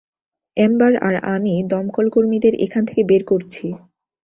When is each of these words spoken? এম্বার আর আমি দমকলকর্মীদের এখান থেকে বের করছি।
এম্বার 0.57 0.91
আর 1.07 1.15
আমি 1.33 1.53
দমকলকর্মীদের 1.71 2.53
এখান 2.65 2.83
থেকে 2.85 3.01
বের 3.03 3.23
করছি। 3.25 3.65